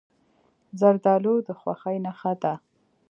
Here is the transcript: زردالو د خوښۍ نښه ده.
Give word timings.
زردالو 0.79 1.35
د 1.47 1.49
خوښۍ 1.59 1.97
نښه 2.05 2.33
ده. 2.41 2.53